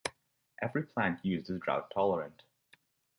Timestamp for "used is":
1.23-1.59